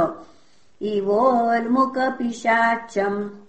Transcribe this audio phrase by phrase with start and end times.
[0.83, 3.42] इवोल्मुकपिशाच्यम्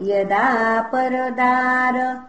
[0.00, 2.20] यदा परदार।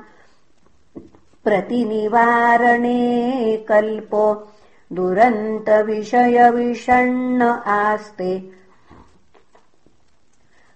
[1.43, 4.47] प्रतिनिवारणे कल्पो
[4.93, 8.51] दुरन्तविषयविषण्ण आस्ते।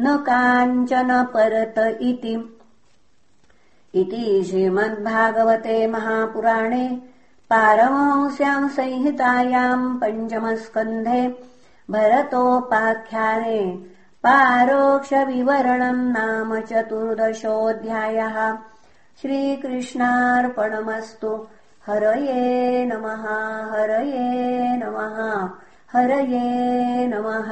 [0.00, 2.58] न काञ्चन परत इति।
[3.94, 7.02] इति श्रीमद्भागवते महापुराणे
[7.50, 11.44] पारमंस्याम् संहितायाम् पञ्चमस्कन्धे
[11.90, 13.93] भरतोपाख्याने
[14.24, 18.56] पारोक्षविवरणम् नाम चतुर्दशोऽध्यायः।
[19.22, 21.46] श्रीकृष्णार्पणमस्तु।
[21.86, 25.48] हरये नमः हरये नमः
[25.92, 27.50] हरये नमः